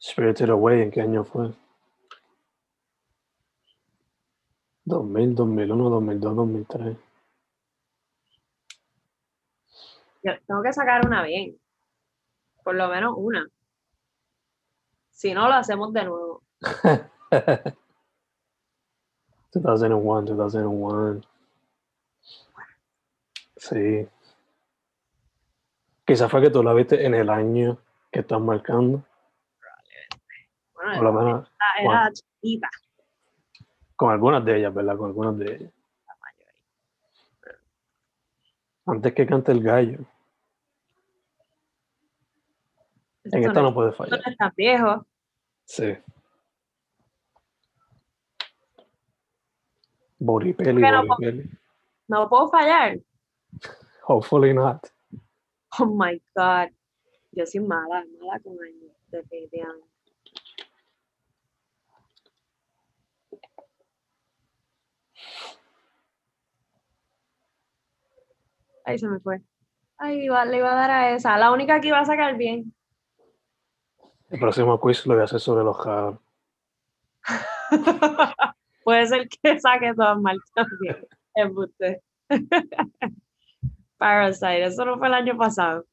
[0.00, 1.52] Spirited Away, ¿en qué año fue?
[4.86, 6.96] 2000, 2001, 2002, 2003.
[10.24, 11.56] yo tengo que sacar una bien.
[12.64, 13.46] Por lo menos una.
[15.10, 16.42] Si no, lo hacemos de nuevo.
[19.52, 21.35] 2001, 2001.
[23.68, 24.08] Sí.
[26.04, 27.78] Quizás fue que tú la viste en el año
[28.12, 29.04] que estás marcando.
[30.74, 32.68] Bueno, Por lo menos era, chiquita.
[33.96, 34.96] con algunas de ellas, ¿verdad?
[34.96, 35.72] Con algunas de ellas.
[36.06, 37.60] la mayoría.
[38.86, 39.98] Antes que cante el gallo.
[43.24, 44.20] En esta no, no puede esto fallar.
[44.24, 45.06] no es tan viejo.
[45.64, 45.98] Sí.
[50.18, 51.50] Boripeli, Boripeli.
[52.06, 52.98] No puedo fallar.
[54.04, 54.90] Hopefully not.
[55.78, 56.68] Oh my God.
[57.32, 59.86] Yo soy mala, mala con años, definitivamente.
[68.84, 69.40] Ahí se me fue.
[69.98, 71.36] Ay, iba- le iba a dar a esa.
[71.38, 72.72] La única que iba a sacar bien.
[74.30, 76.20] El próximo quiz lo voy a hacer sobre los cabros.
[78.84, 81.06] Puede ser que saque todas mal también.
[81.34, 82.02] Embuste.
[83.98, 85.86] Parasite, eso no fue el año pasado.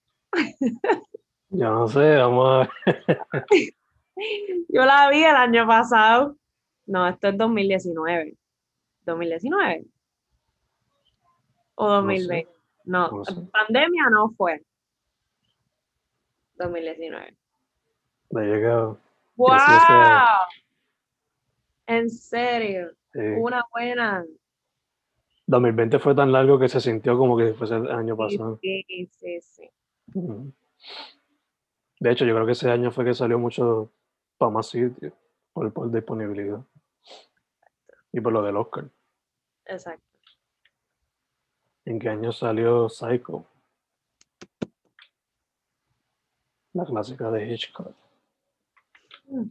[1.50, 2.70] Yo no sé, vamos a ver.
[4.70, 6.36] Yo la vi el año pasado.
[6.86, 8.36] No, esto es 2019.
[9.06, 9.86] ¿2019?
[11.76, 11.96] ¿O sé.
[11.96, 12.50] 2020?
[12.86, 13.34] No, No sé.
[13.52, 14.62] pandemia no fue.
[16.56, 17.36] 2019.
[18.32, 19.00] Le llegado.
[19.36, 19.50] ¡Wow!
[19.58, 20.64] sí, ese-
[21.88, 23.20] En serio, Sí.
[23.38, 24.24] una buena.
[25.48, 28.60] 2020 fue tan largo que se sintió como que fuese el año pasado.
[28.62, 29.70] sí, sí, sí.
[32.00, 33.92] De hecho, yo creo que ese año fue que salió mucho
[34.38, 35.14] para más sitios,
[35.54, 36.62] por, por disponibilidad.
[38.12, 38.90] Y por lo del Oscar.
[39.66, 40.06] Exacto.
[41.86, 43.46] ¿En qué año salió Psycho?
[46.74, 47.96] La clásica de Hitchcock.
[49.28, 49.44] Mm.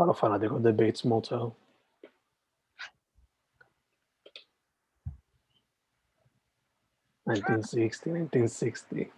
[0.00, 1.52] Para los fanáticos de Bates Motel.
[7.26, 9.14] ...1960, 1960.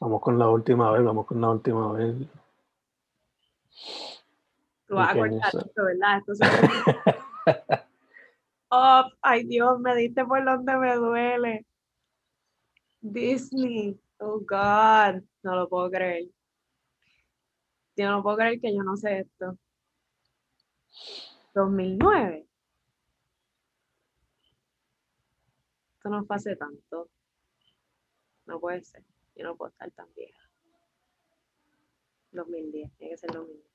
[0.00, 2.16] Vamos con la última vez, vamos con la última vez.
[4.88, 6.18] Tú vas a ¿En qué año cortar esto, ¿verdad?
[6.18, 6.44] Esto se-
[8.72, 11.66] Oh, ay Dios, me diste por donde me duele.
[13.00, 16.24] Disney, oh God, no lo puedo creer.
[17.98, 19.58] Yo no puedo creer que yo no sé esto.
[21.54, 22.46] 2009.
[25.96, 27.10] Esto no hace tanto.
[28.46, 29.02] No puede ser.
[29.34, 30.38] Yo no puedo estar tan vieja.
[32.30, 33.66] 2010, tiene que ser 2010.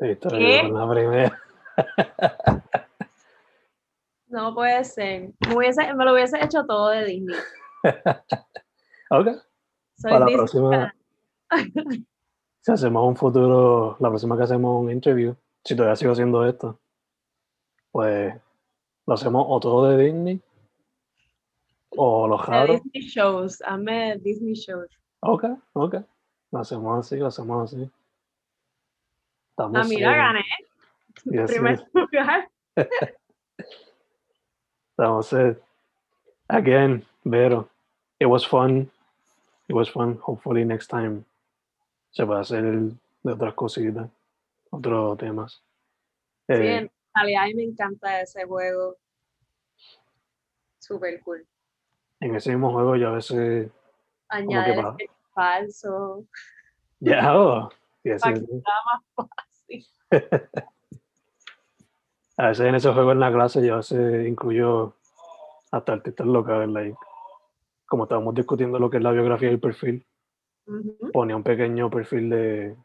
[0.00, 0.60] Listo, ¿Qué?
[0.62, 1.42] con la primera.
[4.26, 5.32] No puede ser.
[5.48, 7.36] Me, hubiese- me lo hubiese hecho todo de Disney.
[9.10, 9.26] Ok.
[9.96, 10.94] Soy Para la Disney próxima,
[12.60, 15.34] si hacemos un futuro, la próxima que hacemos un interview,
[15.64, 16.78] si todavía sigo haciendo esto,
[17.90, 18.34] pues
[19.06, 20.40] lo hacemos o todo de Disney
[21.96, 22.80] O los raros.
[22.84, 24.88] Disney shows, hazme Disney shows.
[25.20, 25.96] Ok, ok.
[26.52, 27.90] Lo hacemos así, lo hacemos así.
[29.50, 30.44] Estamos Ah, mira, eh, gané.
[31.24, 31.88] yes, Primer yes.
[31.94, 32.48] lugar.
[34.90, 35.34] Estamos
[36.48, 37.68] again, Vero.
[38.20, 38.90] It was fun.
[39.68, 40.18] It was fun.
[40.22, 41.24] Hopefully next time
[42.10, 44.10] se a hacer de otras cositas,
[44.70, 45.62] otros temas.
[46.48, 48.96] Sí, Eh, en realidad a mí me encanta ese juego.
[50.78, 51.46] Super cool.
[52.20, 53.70] en ese mismo juego yo a veces
[54.28, 56.24] Añade el falso.
[56.98, 57.68] ya oh,
[58.02, 59.86] que sea más fácil.
[62.36, 64.94] a veces en ese juego en la clase yo a veces incluyo
[65.70, 66.96] hasta artistas locales like,
[67.86, 70.04] como estábamos discutiendo lo que es la biografía y el perfil
[71.12, 72.76] Ponía un pequeño perfil de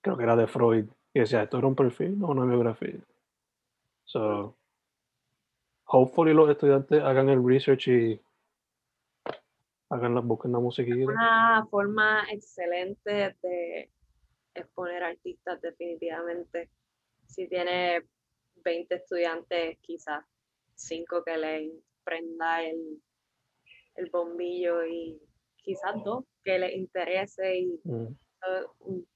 [0.00, 3.00] creo que era de Freud y decía esto era un perfil o una biografía
[4.04, 4.54] so
[5.86, 8.20] hopefully los estudiantes hagan el research y
[9.90, 13.90] hagan la busquen la musiquita Una forma excelente de
[14.54, 16.70] exponer artistas, definitivamente.
[17.26, 18.04] Si tiene
[18.56, 20.24] 20 estudiantes, quizás
[20.74, 21.72] 5 que le
[22.04, 23.02] prenda el,
[23.96, 25.20] el bombillo y
[25.56, 28.06] quizás dos que les interese y Mm,
[28.80, 29.06] un-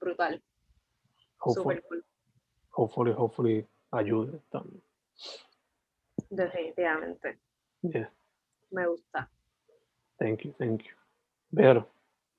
[0.00, 0.42] brutal,
[1.38, 2.04] hopefully, super cool,
[2.70, 4.82] hopefully hopefully ayude también.
[6.30, 7.38] Definitivamente.
[7.82, 8.10] yeah.
[8.70, 9.28] Me gusta.
[10.18, 10.94] thank you thank you.
[11.54, 11.86] Pero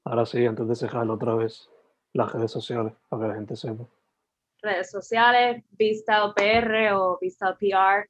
[0.06, 1.70] ahora sí antes de cerrarlo otra vez
[2.14, 3.86] las redes sociales para que la gente sepa.
[4.62, 8.10] Redes sociales, Vista PR o Vista PR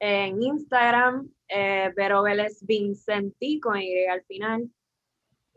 [0.00, 4.68] en Instagram, eh, Vero Vélez Vincenti con Y al final,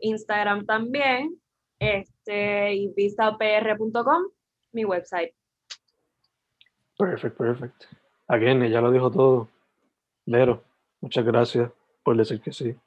[0.00, 1.40] Instagram también,
[1.78, 4.22] este, y vistapr.com,
[4.72, 5.34] mi website.
[6.98, 7.84] Perfect, perfect.
[8.26, 9.48] Again, ella lo dijo todo.
[10.26, 10.62] Vero,
[11.00, 11.70] muchas gracias
[12.02, 12.64] por decir que sí.
[12.64, 12.80] Gracias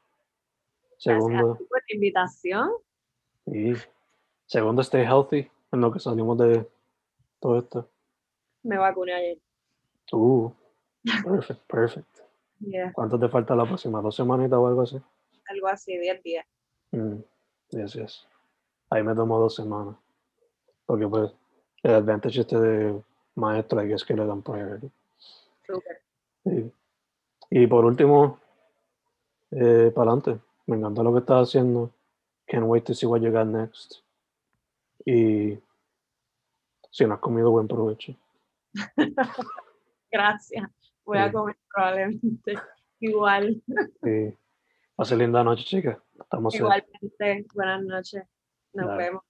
[0.98, 2.70] Segundo, ti por la invitación.
[3.48, 3.74] y
[4.46, 6.68] segundo, stay healthy en lo que salimos de
[7.40, 7.90] todo esto.
[8.64, 9.40] Me vacuné ayer.
[10.12, 10.52] Uh,
[11.24, 12.08] perfect, perfect.
[12.64, 14.02] Yeah, ¿Cuánto te falta la próxima?
[14.04, 15.02] ¿Dos semanitas o algo así?
[15.48, 16.46] algo así, 10 días.
[16.92, 17.22] Mm,
[17.72, 18.28] yes, yes.
[18.90, 19.96] Ahí me tomo dos semanas.
[20.86, 21.32] Porque pues,
[21.84, 23.02] el advantage este de
[23.36, 24.92] maestro ahí es que le dan priority.
[25.66, 26.02] Súper.
[26.44, 26.72] Sí.
[27.50, 28.40] Y por último,
[29.52, 30.40] eh, para adelante.
[30.68, 31.92] Me encantó lo que estás haciendo.
[32.48, 34.02] Can't wait to see what you got next.
[35.06, 35.58] Y
[36.92, 38.14] si no has comido, buen provecho.
[40.12, 40.70] Gracias.
[41.06, 41.34] Voy a Sí.
[41.34, 42.56] comer probablemente.
[43.00, 43.62] Igual.
[44.04, 44.34] Y
[44.96, 45.98] pase linda noche, chicas.
[46.24, 46.56] Estamos.
[46.56, 47.46] Igualmente.
[47.54, 48.24] Buenas noches.
[48.74, 49.24] Nos vemos.